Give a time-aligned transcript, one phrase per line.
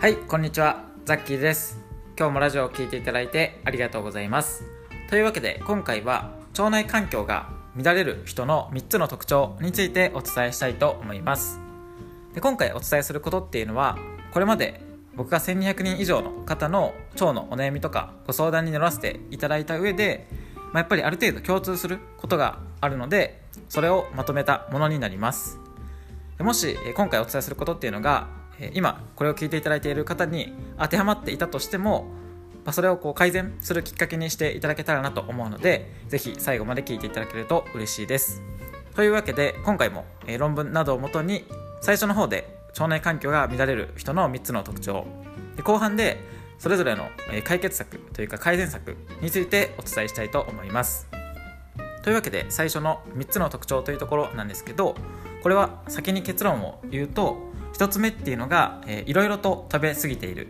[0.00, 0.84] はいこんにちは。
[1.06, 1.76] ザッキーです。
[2.16, 4.62] 今日もラジオを聴いていただいてありがとうございます。
[5.10, 11.58] というわけで今回は腸内環境が乱れる人の3つの特徴についてお伝えしたいと思います。
[12.32, 13.98] で今回お伝えすることっていうのは
[14.30, 14.80] これまで
[15.16, 20.28] 僕が1200人以上の方の腸のお悩みとかご相談に乗らせていただいた上で、
[20.72, 25.58] まあ、やっぱりある程度共通することがあるのでそれをまとめたものになります。
[26.38, 28.37] もし今回お伝えすることっていうのが
[28.74, 32.06] 今これを聞いていただいている方に当てはまっていたとしても
[32.72, 38.42] それをこう改善するきっかけにしていただけたらなと思うのでぜひ最後まで聞いていただけると嬉しいです。
[38.94, 40.04] というわけで今回も
[40.38, 41.44] 論文などをもとに
[41.80, 45.06] 最初の方で腸内環境が乱れる人の3つの特徴。
[45.56, 46.18] で後半で
[46.58, 47.08] それぞれの
[47.44, 51.08] 解決策というか改善策についてお伝えしたいと思います。
[52.02, 54.94] というわけで最初の3つの特徴というところなんですけど
[55.42, 57.47] これは先に結論を言うと
[57.78, 60.48] 1つ目っていうのがいろいろと食べ過ぎている。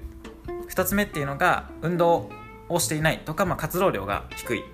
[0.71, 2.31] 2つ目っていうのが運動
[2.71, 4.65] をしていないとか、まあ、活動量が低い。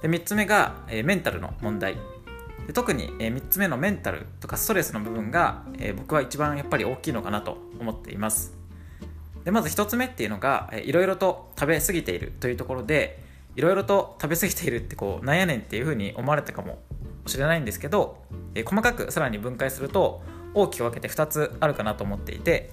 [0.00, 1.98] で3つ目が、えー、メンタルの問題。
[2.66, 8.54] で特に、えー、3つ目のメンタルとかストレスの部分が、えー、僕は一番やっぱり大きいのかなと思っています。
[9.44, 13.22] でまず1つ目っていうのがいろいろと食べ過ぎているというところで
[13.54, 16.78] いろいろと食べ過ぎているってこうなんやねんっていうふうに思われたかも
[17.26, 18.22] しれないんですけど、
[18.54, 20.22] え細かくさらに分解すると
[20.54, 22.70] 大きく分けて2つあるかなと思っていて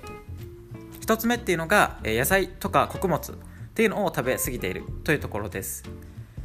[1.01, 3.35] 1つ目っていうのが野菜とか穀物っ
[3.73, 5.83] ていうのを食べ過ぎているというところです。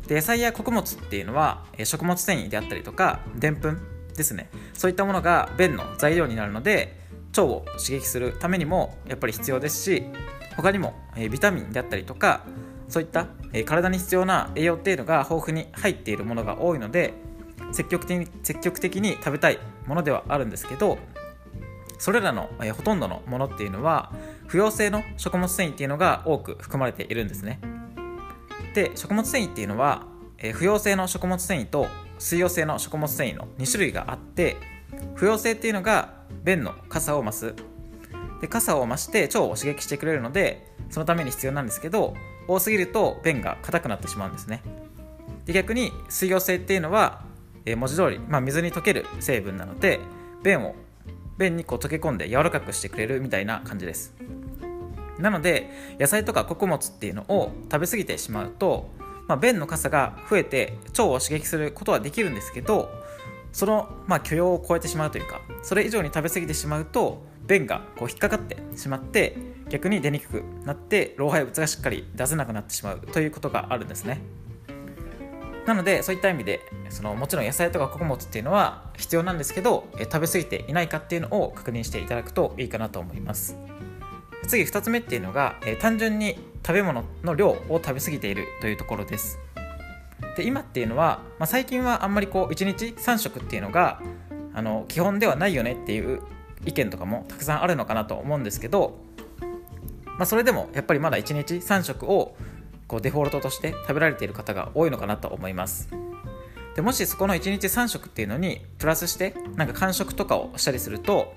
[0.06, 3.80] で野菜や穀物っていうのは食物繊維であったりとかでんぷん
[4.14, 4.50] ですね。
[4.72, 6.98] そういったものが便の材料になるので
[7.30, 10.04] 腸を刺激するためにもやっぱり必要ですし
[10.56, 10.94] 他にも
[11.30, 12.44] ビタミンであったりとか
[12.88, 13.26] そういった
[13.66, 17.14] 体に必要な栄養っていうのが豊富に入っているものが多いので
[17.72, 20.98] 積極的に積極的に食べたいものではあるんですけど
[22.04, 24.12] それらの、えほとんどのものっていうのは
[24.46, 27.60] 不溶性の食物繊維っていうのが多く含まれているんですね。
[28.74, 30.06] で食物繊維っていうのは、
[30.36, 31.86] え不溶性の食物繊維と
[32.18, 34.58] 水溶性の食物繊維の2種類があって
[35.14, 36.12] 不溶性っていうのが
[36.44, 37.54] 便の傘を増す。
[38.42, 42.12] で傘を増して腸を刺激してくれるのでそのために必要なんですけど
[42.46, 44.60] 多すぎると便が硬くなってしまうんですね。
[45.46, 47.24] で逆に水溶性っていうのは、
[47.64, 50.00] え文字通り、まあ、水に溶ける成分なので
[50.42, 50.74] 便を
[51.38, 54.14] 便にこう溶け込んで柔らかくしてくれるみたいな感じです。
[55.18, 58.90] なので野菜とか穀物っていうのを食べ過ぎてしまうと、
[59.28, 62.90] まあ、便の傘が増えて腸を刺激することはできるんですけど
[63.52, 69.36] その、まあ、許容を超えてしまうというかそれ以上に食べ過ぎてしまうと便がこう引っかかってしまって
[69.68, 74.20] 逆に出にくくなって老廃物がしっかり出せなくなってしまうということがあるんですね。
[75.66, 76.60] なのでそういった意味で
[76.90, 83.56] そのもちろん野菜とか穀物っていうのは必要なんですけど食べ過ぎていないかっていうのを確認していただくといいかなと思います。
[84.46, 86.36] 次2つ目っていうのが単純に
[86.66, 89.38] 食べ物の量を食べ過ぎているというところです。
[90.36, 94.00] で今っていうのは、まあ、最近はあんまりこう1日3食っていうのが
[94.52, 96.20] あの基本ではないよねっていう
[96.66, 98.98] 意見とかもたくさんあるのかなと思うんですけど、
[100.18, 102.36] まあ、それでもやっぱりまだ1日3食を
[102.86, 105.88] こうデフォルトとして食べられている方が多いのかなと思います。
[106.74, 111.34] でもしそこの1日3食っていうのにプラスしてなんか間食とかをしたりすると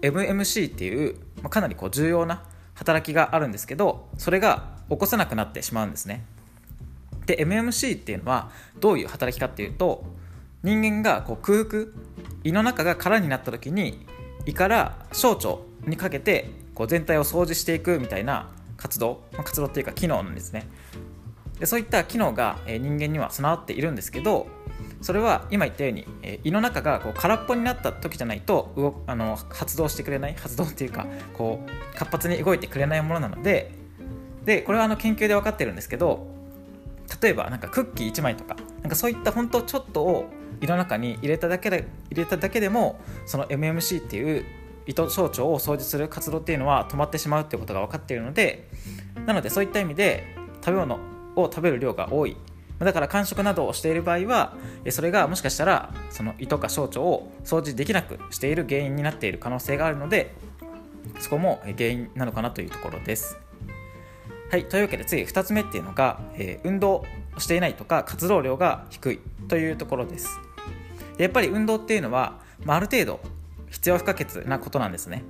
[0.00, 6.24] MMC っていう、まあ、かなりこう重要な働きがあるんですけどそれが起こせなくなってしまうんですね。
[7.26, 10.04] で MMC っていうのはどういう働きかっていうと
[10.62, 11.86] 人間がこう空腹
[12.42, 14.06] 胃の中が空になった時に
[14.46, 18.48] 胃から小腸にかけてこう全体を掃除していくみたいな
[18.80, 20.66] 活動、まあ、活動っていうか機能なんですね。
[21.60, 24.46] でそういった機能が、人間には備わっているんですけど
[25.02, 26.06] それは今言ったように、
[26.42, 33.72] 胃の中がこう空っぽになった時じゃないと動あの発動してくれない発動っていうかこう活発に動いてくれないものなので
[34.44, 36.26] でこれはあの研究で分かってるんですけど
[37.20, 40.30] 例えばなんかクッキー1枚とかなんかそういった本当ちょっとを
[40.60, 44.44] 胃の中に入れただけで入れただけでもその MMC っていう
[44.90, 48.68] 糸小腸を掃除する活動っていうのは止まってしまうっていうことが分かっているので
[49.26, 50.24] なのでそういった意味で
[50.64, 50.98] 食べ物
[51.36, 52.36] を食べる量が多い
[52.78, 54.54] だから間食などをしている場合は
[54.90, 60.34] それがもしかしたらその胃とか小腸を掃除できなくしている原因になっている可能性があるので
[61.18, 63.38] そこも原因なのかなというところです。
[64.50, 67.04] はい、というわけで次2つ目っていうのが、えー、運動を
[67.38, 70.40] していないとか活動量が低いというところです。
[71.16, 73.20] でやっぱり運動っていうのは、まあ、ある程度
[73.70, 75.24] 必要不可欠なことなんですね。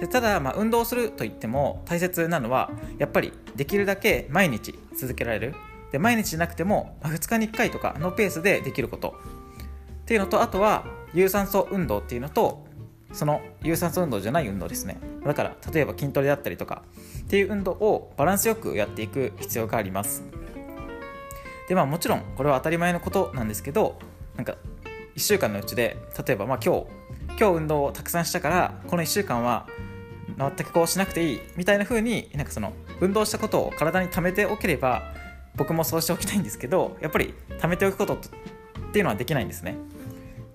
[0.00, 5.54] でただ、まあ、運動するといっても大切なのはやっぱりできるだけ毎日続けられる。
[5.92, 9.14] で毎日じゃなくても2日に1回とかのペースでできること。
[10.02, 10.84] っていうのとあとは
[11.14, 12.66] 有酸素運動っていうのと
[13.12, 14.98] その有酸素運動じゃない運動ですね。
[15.24, 16.82] だから例えば筋トレだったりとか
[17.20, 20.24] っていう運動をバランスよくやっていく必要があります。
[21.68, 23.98] でまあもちろんこれは当たり前のことなんですけど
[24.36, 24.56] なんか
[25.14, 25.96] 1週間のうちで
[26.26, 26.86] 例えばまあ今日
[27.38, 29.66] 今日運動をたくさんしたからこの1週間は
[30.38, 35.02] 全くこうしなくていいみたいな風になんかその運動したことを体に溜めておければ
[35.56, 38.18] 僕もそうしておきたいんですけどやっぱり溜めておくことっ
[38.92, 39.76] ていうのはできないんですね。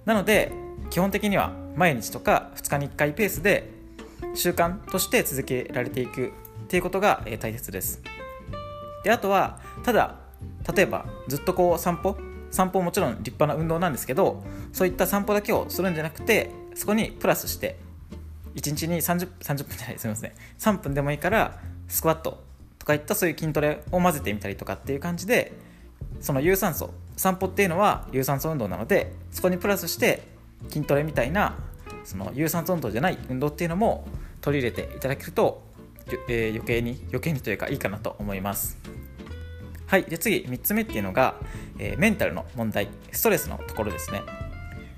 [0.06, 0.52] なので
[0.90, 3.70] 基本的には毎日とか2日に1回ペースで
[4.34, 8.02] 習慣として続けられていくっていうことが大切です。
[9.04, 10.16] であとはただ
[10.76, 12.18] 例えばずっとこう散歩
[12.52, 17.76] 散歩もちろん立派な運動なんですけどそういった散歩だけをするんじゃなくてそこにプラスして
[18.56, 20.32] 1日に 30, 30分じゃないすみません。
[20.60, 22.44] 3分でもいいからスクワット
[22.78, 25.54] とかいったそういう筋トレを混ぜてみたりとかっていう感じで
[26.22, 30.22] その有酸素散歩っていうのは有酸素運動なのでそこにプラスして
[30.70, 31.58] 筋トレみたいな
[32.04, 34.08] その有酸素運動じゃない運動っていうのも
[34.42, 35.64] 取り入れていただけると、
[36.30, 38.78] えー、余計に余計にというかいいかなと思います。
[39.88, 41.36] はいで次3つ目っていうのが、
[41.80, 44.22] えー、メンタルの問題ストレスのところですね。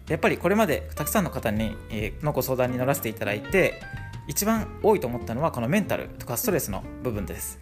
[0.10, 3.82] やっぱりこれまでたくさんの方に、え、のご相談に乗らせていただいて
[4.28, 7.60] 一番多いと思ったのはこのメンタルとかストレスの部分です。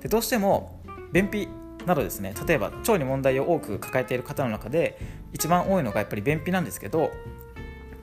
[0.00, 0.80] でどうしても
[1.12, 1.48] 便秘
[1.86, 4.98] などですね例えば腸に問題を多く抱えている方の中で
[5.32, 7.10] 一番多いのがやっぱり便秘なんですけど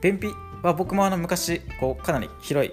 [0.00, 0.28] 便秘
[0.62, 2.72] は僕もあの昔こうかなり広い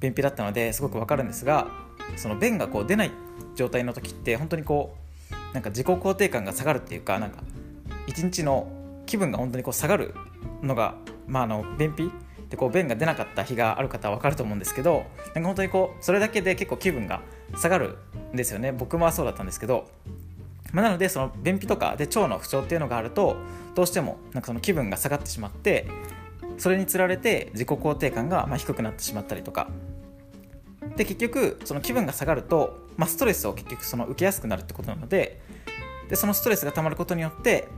[0.00, 1.68] 便秘だったのですごくわかるんですが
[2.16, 3.10] その便がこう出ない
[3.54, 4.96] 状態の時って本当にこ
[5.50, 7.42] うなんか自己肯定感が下がるっていうかなんか
[8.06, 8.77] 一日の
[9.08, 10.14] 気分が本当にこう下がる
[10.62, 10.94] のが、
[11.26, 12.10] まあ、あの便秘
[12.50, 17.22] でこう便が出なかった日がある方は分かると思うんですけどなんか本当にこうそれだけで結構気分が
[17.56, 17.98] 下がる
[18.32, 18.72] んですよね。
[18.72, 19.88] 僕もそうだったんですけど
[20.72, 23.36] まあ、なのでその便秘とかで腸の不調っていうのがあると
[23.74, 25.88] どうしてもなんかその気分が下がってしまって
[26.58, 29.68] それにつられて自己肯定感がま低くなってしまったりとか。
[30.96, 35.40] で結局その気分が下がると、まあ、ストレスを結局その受けやすくなるってことなので
[36.08, 37.68] でそのストレスがたまることによって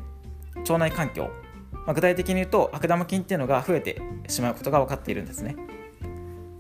[0.57, 1.31] 腸内環境、
[1.73, 5.57] まあ、具体的に言うと悪玉菌っていうのが増えてしまうことが分かっているんですね。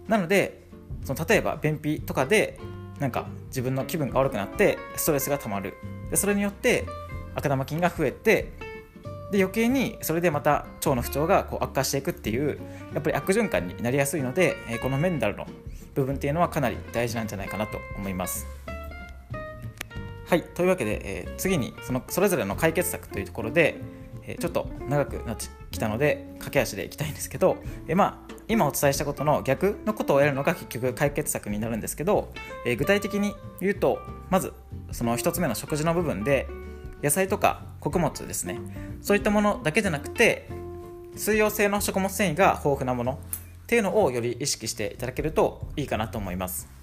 [0.09, 0.69] なので
[1.05, 2.59] その例えば便秘とかで
[2.99, 5.75] なんか自分の気分が悪くなってストレスがたまる。
[6.11, 6.85] でそれによって
[7.35, 8.53] 悪玉菌が増えて
[9.31, 12.59] で余計にそれでまた腸の不調がこう悪化していくっていう
[12.93, 15.47] やっぱり悪循環になりやすいのでこのメンタルの
[15.95, 18.47] 部分っていうのはかなり大事なんじゃないかなと思います。
[20.31, 23.81] はいというわけで、えー、次にそのそれぞれの解決策というところで、
[24.23, 27.57] えー、ちょっと長くなってきたので駆け足でいきたいんですけど、
[27.89, 32.33] えー、まあ今お伝えしたことの逆のことをやるのが結局解決策になるんですけど、
[32.65, 33.99] え具体的に言うと
[34.29, 34.53] まず
[34.93, 36.47] その1つ目の食事の部分で
[37.03, 38.61] 野菜とか穀物ですね。
[39.03, 40.49] そういったものだけじゃなくて
[41.17, 43.19] 水溶性の食物繊維が豊富なもの
[43.65, 46.80] っていうのをより意識していただけるといいかなと思います。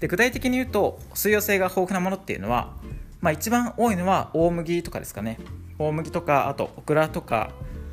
[0.00, 2.74] で具体的に言うと水溶性が豊富なものっていうのは、
[3.20, 5.38] まあ、一番多いのは大麦とかですかね。
[5.78, 7.50] 大麦とかあとオクラとか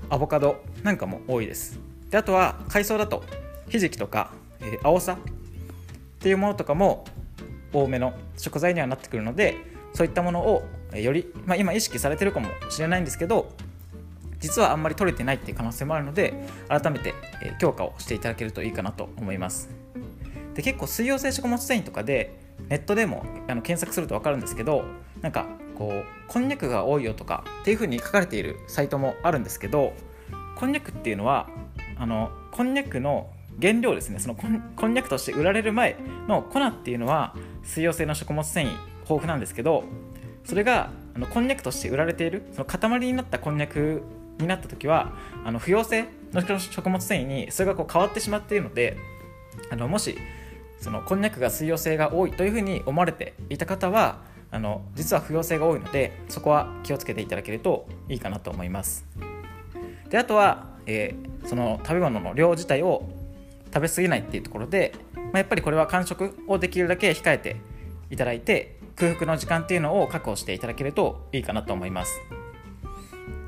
[0.10, 1.80] アボカドなんかも多いです。
[2.10, 3.24] であとは海藻だと
[3.70, 5.18] ひじきとか、えー、アオサっ
[6.20, 7.06] ていうものとかも
[7.74, 9.58] 多めの食材にはなってくるので
[9.94, 10.64] そういったものを
[10.94, 13.52] より、まあ、今意識されてるかもしれないんですけど
[14.40, 17.14] 実はあんまり取れてないっていう可能性もあるので改めて
[17.60, 19.83] 強化をしていただけるといいかなと思います。
[20.54, 22.38] で結構水溶性食物繊維とかで
[22.70, 24.84] ネットでもあの検索すると分かるんですけど
[25.22, 29.94] なんかこうこんにゃくが多いよとかっていう風に書かれているサイトもあるんですけど
[30.56, 31.50] こんにゃくっていうのは
[31.98, 33.30] あのこんにゃくの
[33.62, 34.20] 原料ですね。
[34.20, 34.48] そのこ
[34.88, 35.96] んにゃくとして売られる前
[36.28, 38.70] の粉っていうのは水溶性の食物繊維
[39.02, 39.84] 豊富なんですけど
[40.44, 44.02] それがあのこんにゃくとして売られているその塊になったこんにゃく
[44.40, 45.14] になった時は
[45.46, 48.98] あの不溶性の食物繊維にそれがこう変わってしまっているので
[49.70, 50.18] あのもし
[50.84, 54.18] そのこんにゃくが水溶性が多いというふうに思われていた方は
[54.52, 59.06] あの実は不溶性が多いのでそこは気をつけていただけるといいかなと思います。
[60.10, 63.10] であとは、えー、その食べ物の量自体を
[63.74, 67.56] 食べ過ぎないっていうところで、まあ、やっぱりこれは間食をできるだけ控えて
[68.12, 72.20] いただいて空腹の時間っていうのを確保していただけるといいかなと思います。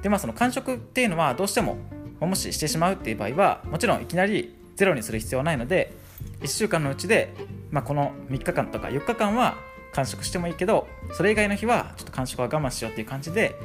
[0.02, 1.78] でまあその間食っていうのはどうしても
[2.22, 6.05] もししてしまうっていう場合はもちろんいきなりゼロにする必要はないので
[6.42, 7.34] 1週間のうちで、
[7.72, 9.56] まあ、この3日間とか4日間は
[9.94, 13.56] 間食してもいいけどそれ以外の日はちょっと間食は我慢しようっていう感じで、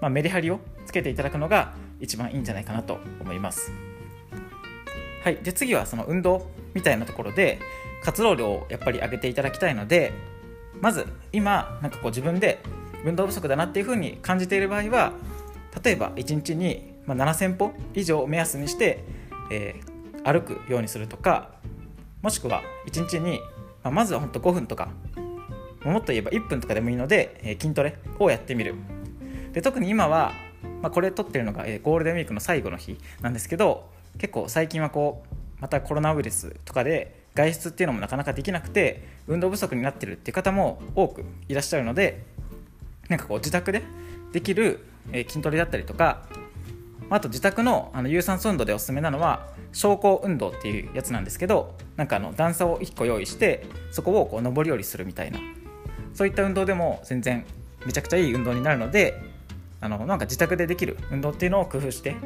[0.00, 3.72] まあ、メリハリをつけていただくのが一番いいんじゃないかなと思います。
[5.22, 7.58] はい、で次はその運動みたいなところで
[8.04, 10.12] 活動量をやっぱり上げていただきたいので
[10.80, 12.62] まず今なんかこう自分で
[13.04, 15.12] 運動不足だなっていうふうに感じている場合は
[15.82, 19.02] 例えば1日に7000歩以上を目安にして、
[19.50, 21.50] えー、歩くようにするとか
[22.26, 23.38] もしくは1日に、
[23.84, 24.88] まあ、まずは本当5分とか
[25.84, 28.74] もっと言えば1分とかでもいいので、えー、筋トレをやってみる。
[29.52, 30.32] で特に今は、
[30.82, 42.24] まあ、これ撮ってるのが、えー、ゴールデンウィークの最後の日なんですけど結構最近はこうまたコロナウイルスとかで外出っていうのもなかなかできなくて運動不足になってるっていう方も多くいらっしゃるので
[43.08, 43.84] なんかこう自宅で
[44.32, 46.26] できる、筋トレだったりとか
[47.10, 55.38] あと自宅のあの有酸素運動でおすすめなのは昇降運動っていうやつなんですけどなんかあの段差を1個用意してそこをこう上り下りするみたいな
[56.14, 57.44] そういった運動でも全然
[57.84, 59.14] めちゃくちゃいい運動になるので
[59.80, 62.16] あのなんか自宅でできる運動っていうのを工夫して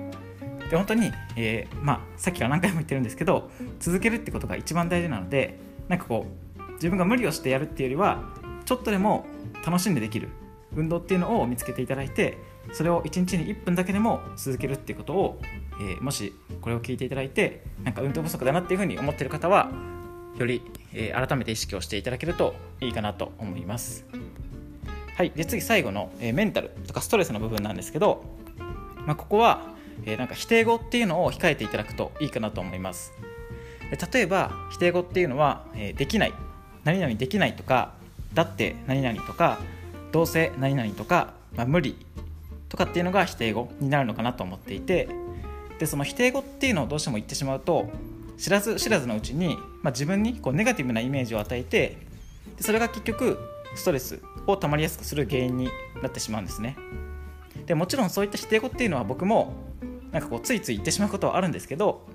[0.70, 5.58] で本当に、えー、まあ、さっきから何回も言ってるんですけど続けるってことが一番大事なので
[5.88, 6.26] なんかこ
[6.58, 8.22] う自分が無理をしてやるっていうよりは
[8.64, 9.26] ちょっとでも
[9.66, 10.28] 楽しんでできる
[10.76, 12.38] 運動っていうのを見つけていただいて
[12.72, 15.40] それを1日に1分だけでも続けるっていうことを、
[15.80, 19.70] えー、もしこれを聞いていただいてなんか運動不足だなっていうふうに思ってる方は
[20.38, 20.62] より、
[20.92, 24.06] えー、改めて意識をしていただけるといいかなと思います。
[25.16, 28.24] はい、で次最後の、えー、メンタルとかストレスの部分なんですけど、
[29.06, 29.60] まあ、ここは、
[30.04, 33.12] えー、なんか否定語っていうのを控えていただくといいかなと思います。
[34.12, 36.32] 例えば否定語っていうのは、え、できない
[36.84, 37.92] 何々できないとか
[38.34, 39.58] だって何々とか
[40.12, 41.96] どうせ何々とか、まあ、無理
[42.84, 45.08] かっていうのが否定語になるのかなと思っていて
[45.78, 47.90] でその否定語っていうのをどうしても言ってしまうと
[48.38, 51.98] 知らず知らずのうちに、まあ、自分にこうネガティブなイメージを与えて
[52.56, 53.38] でそれが結局
[53.74, 55.68] ストレスをたまりやすくする原因に
[56.02, 56.76] なってしまうんですね。
[57.66, 59.54] でもちろんそういった否定語っていうのは僕も
[60.10, 62.06] なんかこうついつい言ってしまうことはあるんですけど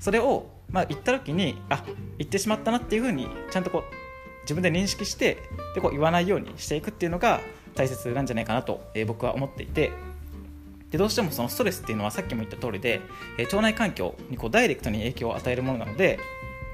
[0.00, 1.84] それをまあ言った時にあ
[2.18, 3.82] 言ってしまったなっていうふうにちゃんとこう
[4.42, 5.42] 自分で認識して
[5.74, 7.40] でこう言わないようにしていくっていうのが
[7.76, 9.92] 大切なんじゃないかなと、え、僕は思っていて
[10.90, 13.00] でどうしてもそのストレスっていうのはさっきも言った通りで、
[13.38, 16.18] え、腸内環境にこうダイレクトに影響を与えるものなので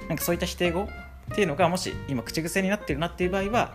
[0.09, 0.83] なんかそういった否定語
[1.31, 3.75] っていうのがもし今口癖になってるなっていう場合は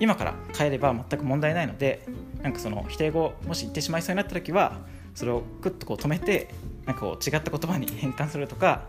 [0.00, 2.06] 今から変えれば全く問題ないので
[2.42, 4.78] なんかその否定語もし言ってしまいそうになった時は
[5.14, 6.48] それをクッとこう止めて
[6.86, 8.84] なんかこう違った言葉に 変換するとか、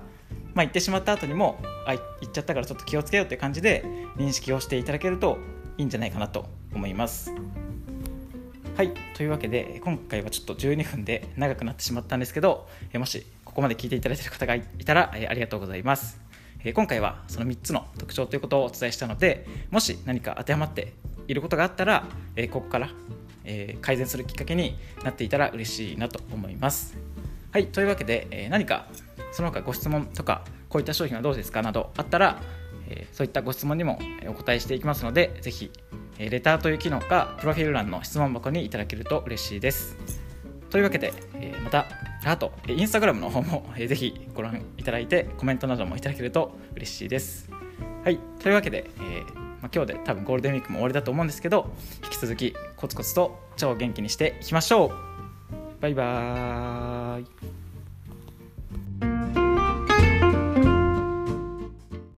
[0.54, 3.84] まあ、言ってしまった後にもあ言っちゃったからちょっと気をつけようっていう感じで
[4.18, 5.38] 認識をしていただけると
[5.78, 7.34] いいんじゃないかなと思います。
[8.76, 16.20] はいというわけで今回はちょっと12分で長くなってしまったんですけどもしここまで聞いていただいている方がいたらありがとうございます。
[16.74, 20.92] 今回はその3つの特徴ということをお伝えしたのでもし何か当てはまって
[21.30, 22.06] いることがあったら
[22.52, 22.90] ここから
[23.80, 26.98] 改善するきっかけになっていたら嬉しいなと思います。
[27.54, 28.88] はいというわけで何か
[29.32, 32.42] その他ご質問とかこういった商品はどうですかなどあったら
[33.14, 35.72] そういったご質問にもお答えしていきますのでぜひ
[36.18, 39.98] レターという機能かプロフィール欄の質問箱にいただけると嬉しいです。
[40.70, 41.14] というわけで、
[41.64, 41.86] また
[42.26, 47.50] あとインスタグラムの方も、ぜひご覧いただいてコメントなどもいただけると嬉しいです。
[48.06, 51.72] はいというわけで、えー、ま、今日で多分ゴールデンウィークも終わりだと思うんですけど
[52.04, 57.65] 引き続きコツコツと超元気にしていきましょうバイバーイ